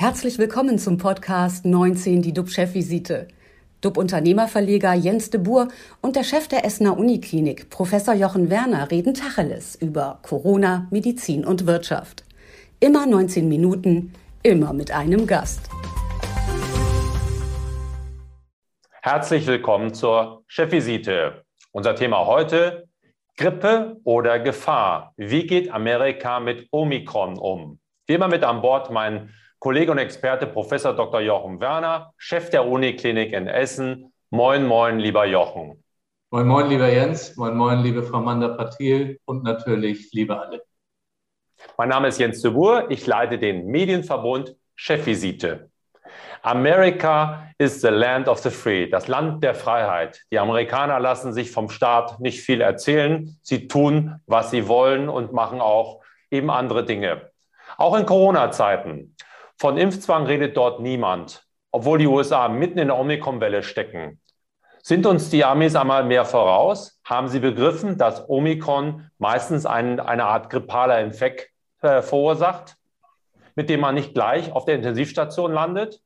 [0.00, 3.26] Herzlich willkommen zum Podcast 19, die DUB-Chefvisite.
[3.80, 5.66] DUB-Unternehmerverleger Jens de Boer
[6.00, 11.66] und der Chef der Essener Uniklinik, Professor Jochen Werner, reden Tacheles über Corona, Medizin und
[11.66, 12.22] Wirtschaft.
[12.78, 14.12] Immer 19 Minuten,
[14.44, 15.68] immer mit einem Gast.
[19.02, 21.42] Herzlich willkommen zur Chefvisite.
[21.72, 22.86] Unser Thema heute
[23.36, 25.12] Grippe oder Gefahr.
[25.16, 27.80] Wie geht Amerika mit Omikron um?
[28.06, 29.30] Wie immer mit an Bord mein
[29.60, 31.20] Kollege und Experte Professor Dr.
[31.20, 34.12] Jochen Werner, Chef der Uniklinik in Essen.
[34.30, 35.82] Moin, moin, lieber Jochen.
[36.30, 37.36] Moin, moin, lieber Jens.
[37.36, 40.62] Moin, moin, liebe Frau Manda Patil und natürlich liebe alle.
[41.76, 42.88] Mein Name ist Jens de Boer.
[42.88, 45.70] Ich leite den Medienverbund Chefvisite.
[46.42, 50.22] America is the land of the free, das Land der Freiheit.
[50.30, 53.36] Die Amerikaner lassen sich vom Staat nicht viel erzählen.
[53.42, 56.00] Sie tun, was sie wollen und machen auch
[56.30, 57.32] eben andere Dinge.
[57.76, 59.16] Auch in Corona-Zeiten
[59.58, 64.20] von Impfzwang redet dort niemand, obwohl die USA mitten in der Omikron-Welle stecken.
[64.82, 67.00] Sind uns die Amis einmal mehr voraus?
[67.04, 71.50] Haben sie begriffen, dass Omikron meistens ein, eine Art grippaler Infekt
[71.82, 72.76] äh, verursacht,
[73.56, 76.00] mit dem man nicht gleich auf der Intensivstation landet?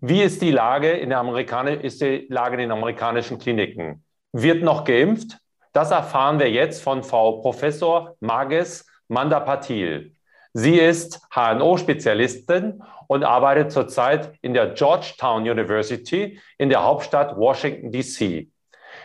[0.00, 4.04] Wie ist die Lage in der, Amerikan ist die Lage in den amerikanischen Kliniken?
[4.32, 5.38] Wird noch geimpft?
[5.72, 10.16] Das erfahren wir jetzt von Frau Professor Mages Mandapatil.
[10.52, 18.50] Sie ist HNO-Spezialistin und arbeitet zurzeit in der Georgetown University in der Hauptstadt Washington, D.C.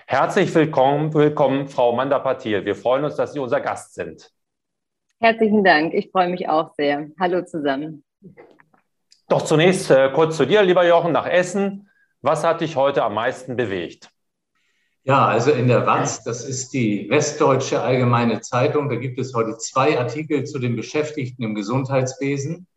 [0.08, 2.66] Herzlich willkommen, willkommen, Frau Mandapatil.
[2.66, 4.32] Wir freuen uns, dass Sie unser Gast sind.
[5.20, 5.94] Herzlichen Dank.
[5.94, 7.08] Ich freue mich auch sehr.
[7.20, 8.04] Hallo zusammen.
[9.30, 11.90] Doch zunächst äh, kurz zu dir, lieber Jochen, nach Essen.
[12.22, 14.10] Was hat dich heute am meisten bewegt?
[15.04, 19.58] Ja, also in der WAZ, das ist die Westdeutsche Allgemeine Zeitung, da gibt es heute
[19.58, 22.68] zwei Artikel zu den Beschäftigten im Gesundheitswesen,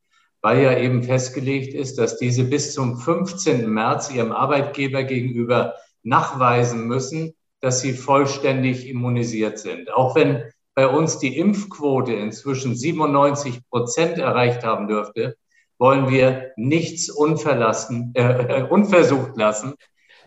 [0.44, 3.66] weil ja eben festgelegt ist, dass diese bis zum 15.
[3.66, 5.72] März ihrem Arbeitgeber gegenüber
[6.02, 9.90] nachweisen müssen, dass sie vollständig immunisiert sind.
[9.90, 10.42] Auch wenn
[10.74, 15.38] bei uns die Impfquote inzwischen 97 Prozent erreicht haben dürfte,
[15.78, 19.76] wollen wir nichts unverlassen, äh, unversucht lassen,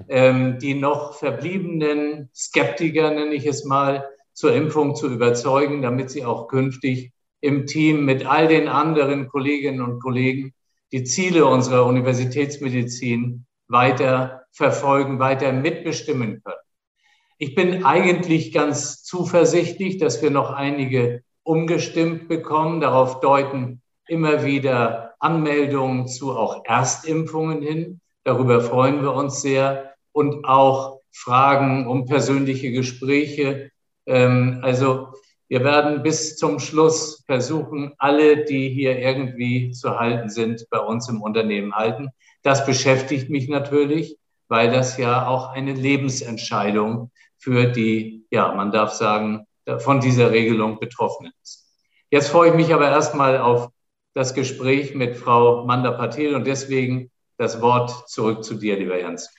[0.09, 6.25] ähm, die noch verbliebenen Skeptiker, nenne ich es mal, zur Impfung zu überzeugen, damit sie
[6.25, 7.11] auch künftig
[7.41, 10.53] im Team mit all den anderen Kolleginnen und Kollegen
[10.91, 16.57] die Ziele unserer Universitätsmedizin weiter verfolgen, weiter mitbestimmen können.
[17.37, 22.81] Ich bin eigentlich ganz zuversichtlich, dass wir noch einige umgestimmt bekommen.
[22.81, 28.01] Darauf deuten immer wieder Anmeldungen zu auch Erstimpfungen hin.
[28.23, 29.93] Darüber freuen wir uns sehr.
[30.11, 33.71] Und auch Fragen um persönliche Gespräche.
[34.05, 35.09] Ähm, also
[35.49, 41.07] wir werden bis zum Schluss versuchen, alle, die hier irgendwie zu halten sind, bei uns
[41.07, 42.09] im Unternehmen halten.
[42.43, 44.17] Das beschäftigt mich natürlich,
[44.49, 49.45] weil das ja auch eine Lebensentscheidung für die, ja, man darf sagen,
[49.79, 51.67] von dieser Regelung betroffen ist.
[52.09, 53.69] Jetzt freue ich mich aber erstmal auf
[54.13, 59.29] das Gespräch mit Frau Manda Patel und deswegen das Wort zurück zu dir, lieber Jens.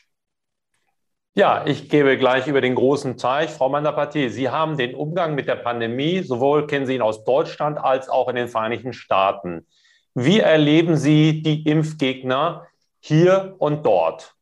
[1.39, 3.51] Ja, ich gebe gleich über den großen Teich.
[3.51, 7.79] Frau Mandapatil, Sie haben den Umgang mit der Pandemie, sowohl kennen Sie ihn aus Deutschland
[7.79, 9.65] als auch in den Vereinigten Staaten.
[10.15, 12.67] Wie erleben Sie die Impfgegner
[12.99, 14.35] hier und dort?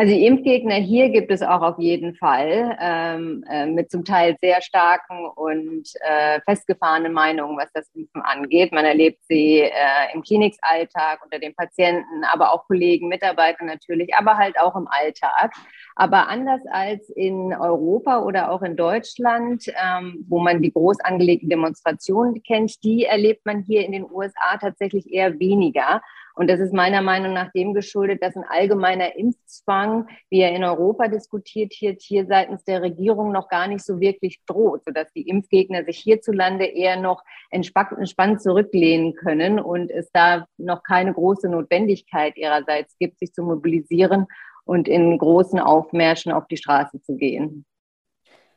[0.00, 4.62] Also Impfgegner hier gibt es auch auf jeden Fall ähm, äh, mit zum Teil sehr
[4.62, 8.72] starken und äh, festgefahrenen Meinungen, was das Impfen angeht.
[8.72, 9.70] Man erlebt sie äh,
[10.14, 15.52] im Klinikalltag unter den Patienten, aber auch Kollegen, Mitarbeiter natürlich, aber halt auch im Alltag.
[15.96, 21.50] Aber anders als in Europa oder auch in Deutschland, ähm, wo man die groß angelegten
[21.50, 26.00] Demonstrationen kennt, die erlebt man hier in den USA tatsächlich eher weniger.
[26.34, 30.64] Und das ist meiner Meinung nach dem geschuldet, dass ein allgemeiner Impfzwang, wie er in
[30.64, 35.28] Europa diskutiert wird, hier seitens der Regierung noch gar nicht so wirklich droht, sodass die
[35.28, 42.36] Impfgegner sich hierzulande eher noch entspannt zurücklehnen können und es da noch keine große Notwendigkeit
[42.36, 44.26] ihrerseits gibt, sich zu mobilisieren
[44.64, 47.64] und in großen Aufmärschen auf die Straße zu gehen.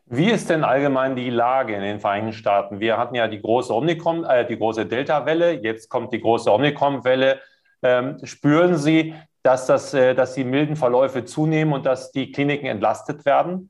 [0.05, 2.79] Wie ist denn allgemein die Lage in den Vereinigten Staaten?
[2.79, 7.39] Wir hatten ja die große Omikron, äh, die große Delta-Welle, jetzt kommt die große Omikron-Welle.
[7.83, 9.13] Ähm, spüren Sie,
[9.43, 13.69] dass, das, äh, dass die milden Verläufe zunehmen und dass die Kliniken entlastet werden?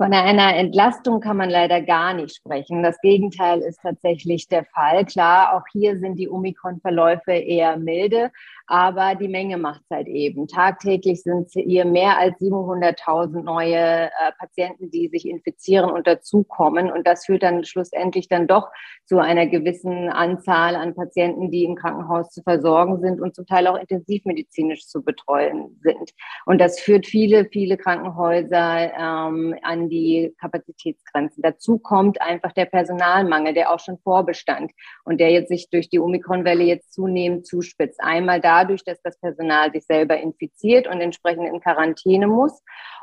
[0.00, 2.84] Von einer Entlastung kann man leider gar nicht sprechen.
[2.84, 5.04] Das Gegenteil ist tatsächlich der Fall.
[5.04, 8.30] Klar, auch hier sind die Omikron-Verläufe eher milde,
[8.68, 10.46] aber die Menge macht es halt eben.
[10.46, 16.92] Tagtäglich sind hier mehr als 700.000 neue äh, Patienten, die sich infizieren und dazukommen.
[16.92, 18.68] Und das führt dann schlussendlich dann doch
[19.06, 23.66] zu einer gewissen Anzahl an Patienten, die im Krankenhaus zu versorgen sind und zum Teil
[23.68, 26.12] auch intensivmedizinisch zu betreuen sind.
[26.44, 31.42] Und das führt viele, viele Krankenhäuser ähm, an die Kapazitätsgrenzen.
[31.42, 34.72] Dazu kommt einfach der Personalmangel, der auch schon vorbestand
[35.04, 38.02] und der jetzt sich durch die Omikronwelle jetzt zunehmend zuspitzt.
[38.02, 42.62] Einmal da dadurch, dass das Personal sich selber infiziert und entsprechend in Quarantäne muss.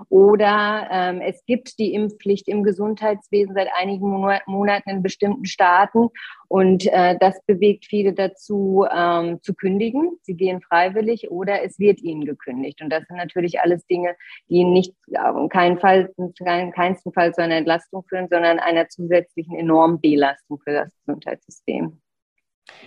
[0.10, 6.10] Oder ähm, es gibt die Impfpflicht im Gesundheitswesen seit einigen Monaten in bestimmten Staaten.
[6.48, 10.18] Und äh, das bewegt viele dazu, ähm, zu kündigen.
[10.22, 12.81] Sie gehen freiwillig oder es wird ihnen gekündigt.
[12.81, 14.16] Und das sind natürlich alles Dinge,
[14.50, 19.56] die nicht in keinen Fall, in keinem Fall zu einer Entlastung führen, sondern einer zusätzlichen
[19.56, 22.00] enormen Belastung für das Gesundheitssystem.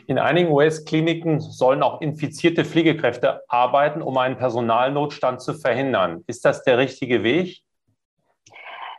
[0.07, 6.25] In einigen US-Kliniken sollen auch infizierte Pflegekräfte arbeiten, um einen Personalnotstand zu verhindern.
[6.27, 7.63] Ist das der richtige Weg?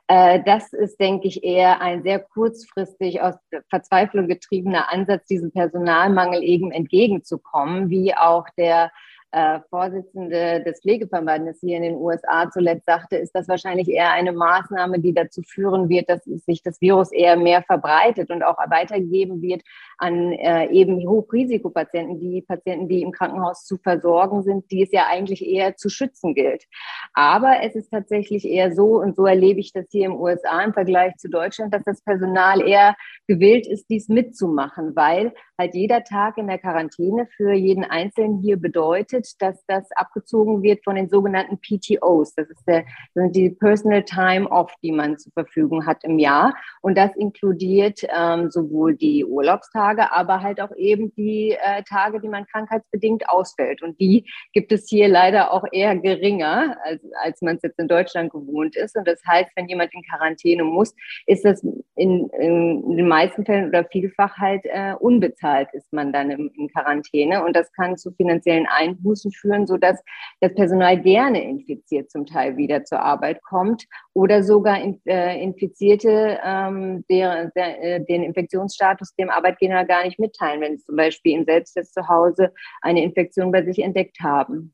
[0.07, 3.35] Äh, das ist, denke ich, eher ein sehr kurzfristig aus
[3.69, 8.91] Verzweiflung getriebener Ansatz, diesem Personalmangel eben entgegenzukommen, wie auch der
[9.31, 14.31] äh, Vorsitzende des Pflegeverbandes hier in den USA zuletzt sagte, ist das wahrscheinlich eher eine
[14.31, 19.41] Maßnahme, die dazu führen wird, dass sich das Virus eher mehr verbreitet und auch weitergegeben
[19.41, 19.61] wird
[19.99, 25.07] an äh, eben Hochrisikopatienten, die Patienten, die im Krankenhaus zu versorgen sind, die es ja
[25.07, 26.65] eigentlich eher zu schützen gilt.
[27.13, 30.73] Aber es ist tatsächlich eher so, und so erlebe ich das hier im USA im
[30.73, 32.95] Vergleich zu Deutschland, dass das Personal eher
[33.27, 38.57] gewillt ist, dies mitzumachen, weil halt jeder Tag in der Quarantäne für jeden Einzelnen hier
[38.57, 42.33] bedeutet, dass das abgezogen wird von den sogenannten PTOs.
[42.33, 46.55] Das ist der, sind die Personal Time Off, die man zur Verfügung hat im Jahr.
[46.81, 52.29] Und das inkludiert ähm, sowohl die Urlaubstage, aber halt auch eben die äh, Tage, die
[52.29, 53.81] man krankheitsbedingt ausfällt.
[53.81, 57.89] Und die gibt es hier leider auch eher geringer, als, als man es jetzt in
[57.89, 58.95] Deutschland gewohnt ist.
[58.95, 60.95] Und das heißt, wenn jemand in Quarantäne muss,
[61.25, 61.61] ist das
[61.95, 66.51] in, in den meisten Fällen oder vielfach halt äh, unbezahlt unbezahlt ist man dann im,
[66.55, 70.01] in Quarantäne und das kann zu finanziellen Einbußen führen, sodass
[70.41, 76.39] das Personal gerne infiziert zum Teil wieder zur Arbeit kommt oder sogar in, äh, Infizierte
[76.43, 81.37] ähm, der, der, äh, den Infektionsstatus dem Arbeitgeber gar nicht mitteilen, wenn sie zum Beispiel
[81.37, 84.73] im Selbsttest zu Hause eine Infektion bei sich entdeckt haben.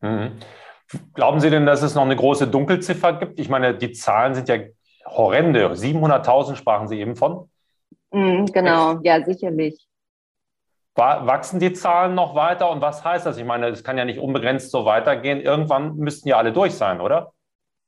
[0.00, 0.32] Mhm.
[1.14, 3.40] Glauben Sie denn, dass es noch eine große Dunkelziffer gibt?
[3.40, 4.58] Ich meine, die Zahlen sind ja
[5.06, 5.66] horrende.
[5.72, 7.48] 700.000 sprachen Sie eben von.
[8.12, 9.88] Mhm, genau, ja, sicherlich.
[10.94, 13.38] Wachsen die Zahlen noch weiter und was heißt das?
[13.38, 15.40] Ich meine, es kann ja nicht unbegrenzt so weitergehen.
[15.40, 17.32] Irgendwann müssten ja alle durch sein, oder?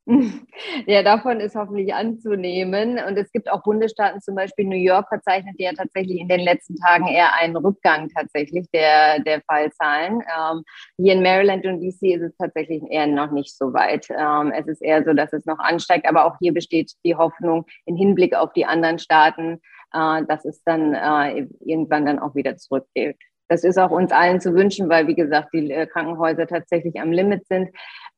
[0.86, 2.98] Ja, davon ist hoffentlich anzunehmen.
[3.06, 6.76] Und es gibt auch Bundesstaaten, zum Beispiel New York verzeichnet ja tatsächlich in den letzten
[6.76, 10.20] Tagen eher einen Rückgang tatsächlich der, der Fallzahlen.
[10.20, 10.62] Ähm,
[10.96, 14.08] hier in Maryland und DC ist es tatsächlich eher noch nicht so weit.
[14.10, 17.66] Ähm, es ist eher so, dass es noch ansteigt, aber auch hier besteht die Hoffnung
[17.86, 19.60] im Hinblick auf die anderen Staaten,
[19.94, 23.16] äh, dass es dann äh, irgendwann dann auch wieder zurückgeht.
[23.48, 27.12] Das ist auch uns allen zu wünschen, weil, wie gesagt, die äh, Krankenhäuser tatsächlich am
[27.12, 27.70] Limit sind.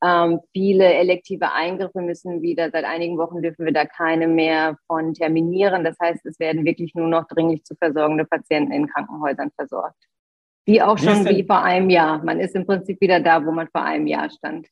[0.02, 5.14] Ähm, viele elektive Eingriffe müssen wieder, seit einigen Wochen dürfen wir da keine mehr von
[5.14, 5.84] terminieren.
[5.84, 9.96] Das heißt, es werden wirklich nur noch dringlich zu versorgende Patienten in Krankenhäusern versorgt.
[10.64, 12.22] Wie auch schon wie, wie vor einem Jahr.
[12.25, 14.69] Man ist im Prinzip wieder da, wo man vor einem Jahr stand.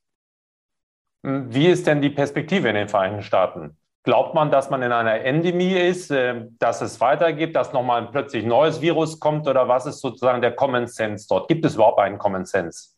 [1.23, 3.77] Wie ist denn die Perspektive in den Vereinigten Staaten?
[4.05, 8.11] Glaubt man, dass man in einer Endemie ist, äh, dass es weitergeht, dass nochmal ein
[8.11, 11.49] plötzlich neues Virus kommt oder was ist sozusagen der Common Sense dort?
[11.49, 12.94] Gibt es überhaupt einen Common Sense?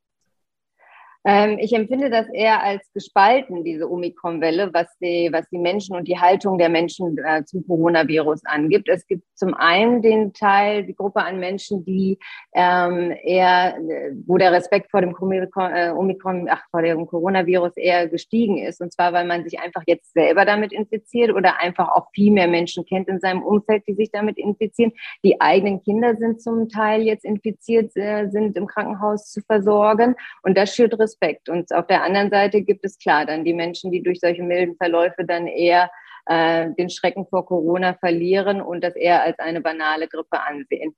[1.28, 6.06] Ähm, ich empfinde das eher als gespalten, diese Omikron-Welle, was die, was die Menschen und
[6.06, 8.88] die Haltung der Menschen äh, zum Coronavirus angibt.
[8.88, 12.16] Es gibt zum einen den Teil, die Gruppe an Menschen, die
[12.54, 13.76] ähm, eher,
[14.24, 18.80] wo der Respekt vor dem äh, Omikron, ach, vor dem Coronavirus eher gestiegen ist.
[18.80, 22.46] Und zwar, weil man sich einfach jetzt selber damit infiziert oder einfach auch viel mehr
[22.46, 24.92] Menschen kennt in seinem Umfeld, die sich damit infizieren.
[25.24, 30.14] Die eigenen Kinder sind zum Teil jetzt infiziert, äh, sind im Krankenhaus zu versorgen.
[30.44, 31.48] Und das schürt Respekt Respekt.
[31.48, 34.76] Und auf der anderen Seite gibt es klar dann die Menschen, die durch solche milden
[34.76, 35.90] Verläufe dann eher
[36.26, 40.94] äh, den Schrecken vor Corona verlieren und das eher als eine banale Grippe ansehen.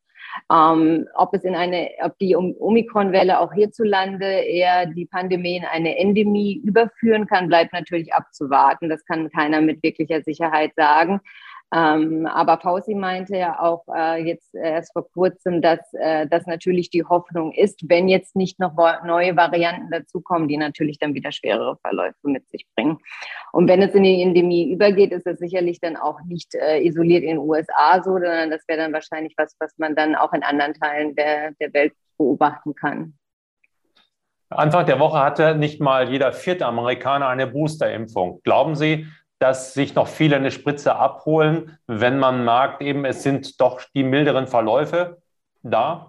[0.53, 5.99] Ähm, ob es in eine, ob die Omikron-Welle auch hierzulande eher die Pandemie in eine
[5.99, 8.89] Endemie überführen kann, bleibt natürlich abzuwarten.
[8.89, 11.21] Das kann keiner mit wirklicher Sicherheit sagen.
[11.71, 16.89] Ähm, aber Fauci meinte ja auch äh, jetzt erst vor kurzem, dass äh, das natürlich
[16.89, 21.77] die Hoffnung ist, wenn jetzt nicht noch neue Varianten dazukommen, die natürlich dann wieder schwerere
[21.83, 22.99] Verläufe mit sich bringen.
[23.53, 27.23] Und wenn es in die Endemie übergeht, ist das sicherlich dann auch nicht äh, isoliert
[27.23, 30.43] in den USA so, sondern das wäre dann wahrscheinlich was, was man dann auch in
[30.43, 33.15] anderen Teilen der, der Welt beobachten kann.
[34.51, 38.41] Anfang der Woche hatte nicht mal jeder vierte Amerikaner eine Boosterimpfung.
[38.43, 39.07] Glauben Sie,
[39.39, 44.03] dass sich noch viele eine Spritze abholen, wenn man merkt, eben es sind doch die
[44.03, 45.19] milderen Verläufe
[45.63, 46.09] da?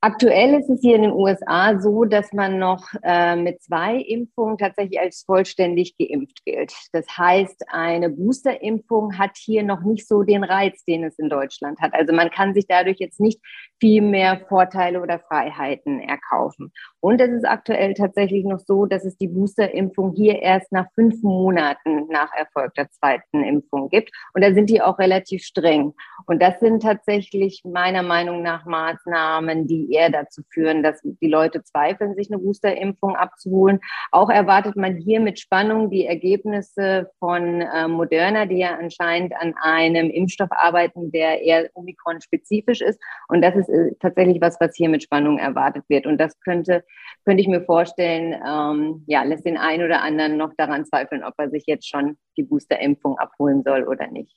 [0.00, 4.56] Aktuell ist es hier in den USA so, dass man noch äh, mit zwei Impfungen
[4.56, 6.72] tatsächlich als vollständig geimpft gilt.
[6.92, 11.80] Das heißt, eine Boosterimpfung hat hier noch nicht so den Reiz, den es in Deutschland
[11.80, 11.94] hat.
[11.94, 13.40] Also man kann sich dadurch jetzt nicht
[13.80, 16.72] viel mehr Vorteile oder Freiheiten erkaufen.
[17.00, 21.22] Und es ist aktuell tatsächlich noch so, dass es die Boosterimpfung hier erst nach fünf
[21.22, 24.10] Monaten nach Erfolg der zweiten Impfung gibt.
[24.34, 25.94] Und da sind die auch relativ streng.
[26.26, 31.62] Und das sind tatsächlich meiner Meinung nach Maßnahmen, die eher dazu führen, dass die Leute
[31.62, 33.80] zweifeln, sich eine Boosterimpfung abzuholen.
[34.10, 39.54] Auch erwartet man hier mit Spannung die Ergebnisse von äh, Moderna, die ja anscheinend an
[39.62, 43.00] einem Impfstoff arbeiten, der eher Omikron-spezifisch ist.
[43.28, 46.06] Und das ist äh, tatsächlich was, was hier mit Spannung erwartet wird.
[46.06, 46.84] Und das könnte,
[47.24, 51.34] könnte ich mir vorstellen, ähm, ja, lässt den einen oder anderen noch daran zweifeln, ob
[51.38, 54.34] er sich jetzt schon die Boosterimpfung abholen soll oder nicht.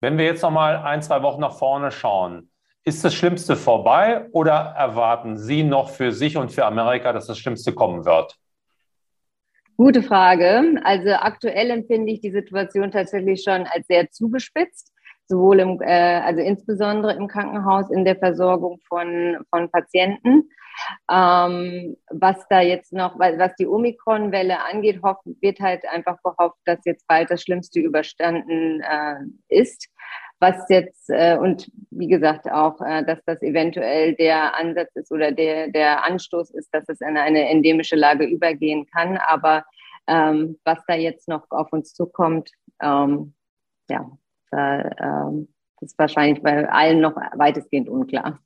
[0.00, 2.49] Wenn wir jetzt noch mal ein, zwei Wochen nach vorne schauen,
[2.84, 7.38] ist das Schlimmste vorbei oder erwarten Sie noch für sich und für Amerika, dass das
[7.38, 8.36] Schlimmste kommen wird?
[9.76, 10.80] Gute Frage.
[10.84, 14.92] Also aktuell empfinde ich die Situation tatsächlich schon als sehr zugespitzt,
[15.26, 20.50] sowohl im, äh, also insbesondere im Krankenhaus in der Versorgung von, von Patienten.
[21.10, 26.78] Ähm, was da jetzt noch, was die Omikron-Welle angeht, hofft, wird halt einfach gehofft, dass
[26.84, 29.16] jetzt bald das Schlimmste überstanden äh,
[29.48, 29.88] ist
[30.40, 35.32] was jetzt, äh, und wie gesagt auch, äh, dass das eventuell der Ansatz ist oder
[35.32, 39.18] der, der Anstoß ist, dass es in eine endemische Lage übergehen kann.
[39.18, 39.64] Aber
[40.06, 42.50] ähm, was da jetzt noch auf uns zukommt,
[42.82, 43.34] ähm,
[43.90, 44.10] ja,
[44.50, 45.48] da, ähm,
[45.80, 48.40] ist wahrscheinlich bei allen noch weitestgehend unklar.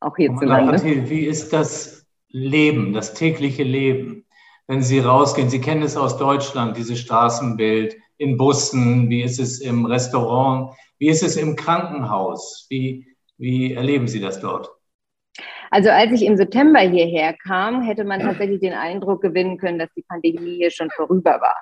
[0.00, 0.82] Auch hierzulande.
[1.10, 4.26] Wie ist das Leben, das tägliche Leben?
[4.66, 9.60] Wenn Sie rausgehen, Sie kennen es aus Deutschland, dieses Straßenbild, in Bussen, wie ist es
[9.60, 10.74] im Restaurant?
[11.00, 12.66] Wie ist es im Krankenhaus?
[12.68, 14.70] Wie, wie erleben Sie das dort?
[15.70, 19.92] Also als ich im September hierher kam, hätte man tatsächlich den Eindruck gewinnen können, dass
[19.94, 21.56] die Pandemie hier schon vorüber war.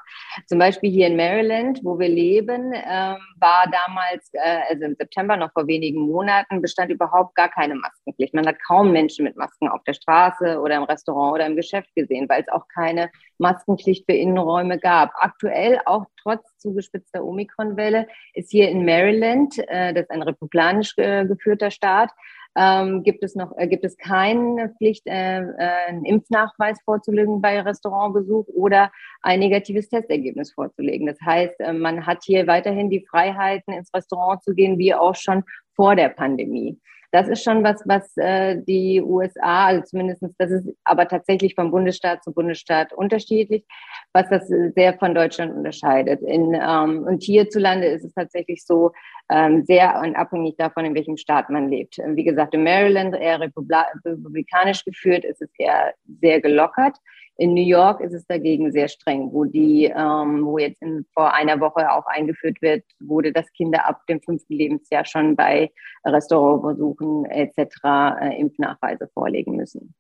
[0.47, 5.37] Zum Beispiel hier in Maryland, wo wir leben, ähm, war damals, äh, also im September
[5.37, 8.33] noch vor wenigen Monaten, bestand überhaupt gar keine Maskenpflicht.
[8.33, 11.95] Man hat kaum Menschen mit Masken auf der Straße oder im Restaurant oder im Geschäft
[11.95, 15.13] gesehen, weil es auch keine Maskenpflicht für Innenräume gab.
[15.15, 21.27] Aktuell, auch trotz zugespitzter Omikron-Welle, ist hier in Maryland, äh, das ist ein republikanisch äh,
[21.27, 22.11] geführter Staat,
[22.57, 27.61] ähm, gibt es noch, äh, gibt es keine Pflicht, äh, äh, einen Impfnachweis vorzulegen bei
[27.61, 28.91] Restaurantbesuch oder
[29.23, 31.07] ein negatives Testergebnis vorzulegen.
[31.07, 35.15] Das heißt, äh, man hat hier weiterhin die Freiheiten, ins Restaurant zu gehen, wie auch
[35.15, 36.79] schon vor der Pandemie.
[37.11, 41.71] Das ist schon was, was äh, die USA, also zumindest das ist aber tatsächlich von
[41.71, 43.65] Bundesstaat zu Bundesstaat unterschiedlich,
[44.13, 46.21] was das sehr von Deutschland unterscheidet.
[46.23, 48.93] In, ähm, und hierzulande ist es tatsächlich so
[49.31, 51.97] ähm, sehr abhängig davon, in welchem Staat man lebt.
[51.99, 56.97] Wie gesagt, in Maryland eher republikanisch geführt, ist es eher sehr gelockert.
[57.41, 61.33] In New York ist es dagegen sehr streng, wo die, ähm, wo jetzt in, vor
[61.33, 65.71] einer Woche auch eingeführt wird, wurde, dass Kinder ab dem fünften Lebensjahr schon bei
[66.05, 68.17] Restaurantbesuchen etc.
[68.21, 69.95] Äh, Impfnachweise vorlegen müssen.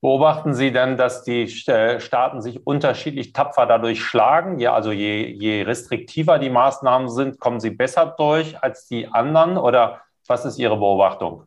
[0.00, 4.58] Beobachten Sie denn, dass die äh, Staaten sich unterschiedlich tapfer dadurch schlagen?
[4.58, 9.56] Ja, also je, je restriktiver die Maßnahmen sind, kommen sie besser durch als die anderen?
[9.56, 11.44] Oder was ist Ihre Beobachtung?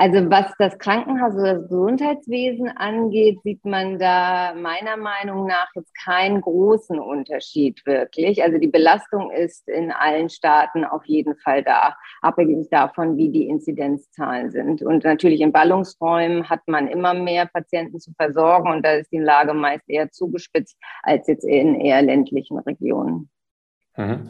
[0.00, 5.94] Also was das Krankenhaus oder das Gesundheitswesen angeht, sieht man da meiner Meinung nach jetzt
[5.94, 8.42] keinen großen Unterschied wirklich.
[8.42, 13.46] Also die Belastung ist in allen Staaten auf jeden Fall da, abhängig davon, wie die
[13.46, 14.80] Inzidenzzahlen sind.
[14.80, 19.18] Und natürlich in Ballungsräumen hat man immer mehr Patienten zu versorgen und da ist die
[19.18, 23.28] Lage meist eher zugespitzt als jetzt in eher ländlichen Regionen.
[23.98, 24.28] Mhm.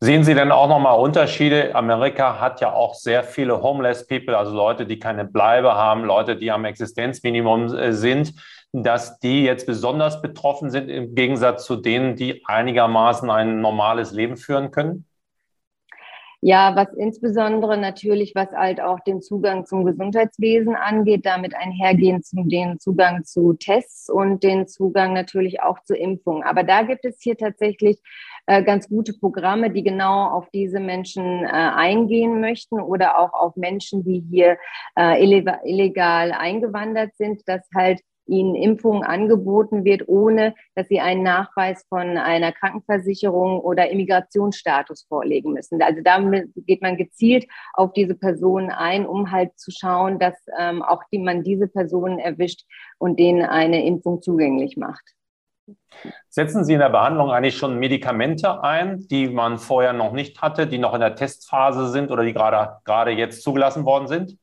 [0.00, 1.74] Sehen Sie denn auch nochmal Unterschiede?
[1.74, 6.36] Amerika hat ja auch sehr viele Homeless People, also Leute, die keine Bleibe haben, Leute,
[6.36, 8.32] die am Existenzminimum äh, sind,
[8.72, 14.36] dass die jetzt besonders betroffen sind im Gegensatz zu denen, die einigermaßen ein normales Leben
[14.36, 15.04] führen können?
[16.40, 22.48] Ja, was insbesondere natürlich, was halt auch den Zugang zum Gesundheitswesen angeht, damit einhergehend zum
[22.48, 26.44] den Zugang zu Tests und den Zugang natürlich auch zu Impfungen.
[26.44, 28.00] Aber da gibt es hier tatsächlich
[28.48, 33.56] äh, ganz gute Programme, die genau auf diese Menschen äh, eingehen möchten oder auch auf
[33.56, 34.56] Menschen, die hier
[34.98, 41.84] äh, illegal eingewandert sind, dass halt ihnen Impfung angeboten wird, ohne dass sie einen Nachweis
[41.90, 45.82] von einer Krankenversicherung oder Immigrationsstatus vorlegen müssen.
[45.82, 50.82] Also damit geht man gezielt auf diese Personen ein, um halt zu schauen, dass ähm,
[50.82, 52.64] auch die, man diese Personen erwischt
[52.98, 55.17] und denen eine Impfung zugänglich macht.
[56.28, 60.66] Setzen Sie in der Behandlung eigentlich schon Medikamente ein, die man vorher noch nicht hatte,
[60.66, 64.38] die noch in der Testphase sind oder die gerade, gerade jetzt zugelassen worden sind?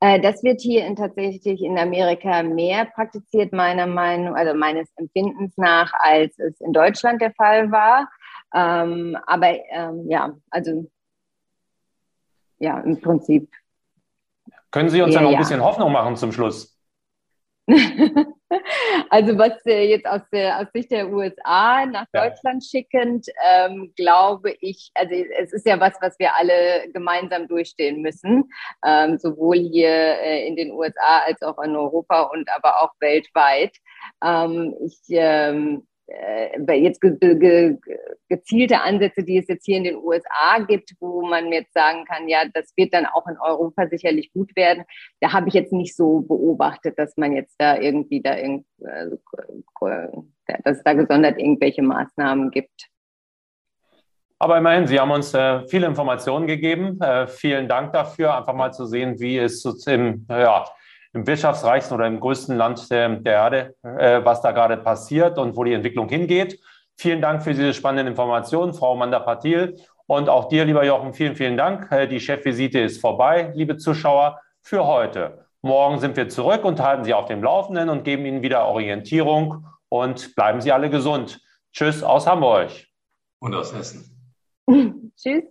[0.00, 5.56] Äh, das wird hier in, tatsächlich in Amerika mehr praktiziert, meiner Meinung, also meines Empfindens
[5.56, 8.08] nach, als es in Deutschland der Fall war.
[8.54, 10.90] Ähm, aber ähm, ja, also
[12.58, 13.48] ja, im Prinzip.
[14.70, 16.78] Können Sie uns ja, noch ein bisschen Hoffnung machen zum Schluss?
[19.10, 22.28] Also was äh, jetzt aus, der, aus Sicht der USA nach ja.
[22.28, 28.00] Deutschland schickend, ähm, glaube ich, also es ist ja was, was wir alle gemeinsam durchstehen
[28.02, 28.50] müssen,
[28.84, 33.76] ähm, sowohl hier äh, in den USA als auch in Europa und aber auch weltweit.
[34.24, 37.00] Ähm, ich ähm, äh, jetzt
[38.32, 42.28] gezielte Ansätze, die es jetzt hier in den USA gibt, wo man jetzt sagen kann,
[42.28, 44.84] ja, das wird dann auch in Europa sicherlich gut werden.
[45.20, 49.08] Da habe ich jetzt nicht so beobachtet, dass man jetzt da irgendwie da irgend, äh,
[50.64, 52.88] dass es da gesondert irgendwelche Maßnahmen gibt.
[54.38, 56.98] Aber immerhin, Sie haben uns äh, viele Informationen gegeben.
[57.02, 60.64] Äh, vielen Dank dafür, einfach mal zu sehen, wie es im, ja,
[61.12, 65.54] im wirtschaftsreichsten oder im größten Land der, der Erde, äh, was da gerade passiert und
[65.54, 66.58] wo die Entwicklung hingeht.
[66.96, 69.76] Vielen Dank für diese spannenden Informationen, Frau Mandapatil.
[70.06, 71.90] Und auch dir, lieber Jochen, vielen, vielen Dank.
[71.90, 75.46] Äh, die Chefvisite ist vorbei, liebe Zuschauer, für heute.
[75.62, 79.66] Morgen sind wir zurück und halten Sie auf dem Laufenden und geben Ihnen wieder Orientierung.
[79.88, 81.40] Und bleiben Sie alle gesund.
[81.72, 82.70] Tschüss aus Hamburg.
[83.40, 84.32] Und aus Hessen.
[85.16, 85.44] Tschüss.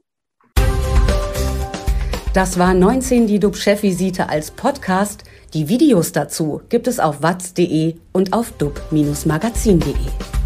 [2.33, 5.25] Das war 19 die DUB-Chefvisite als Podcast.
[5.53, 10.40] Die Videos dazu gibt es auf watz.de und auf dub-magazin.de.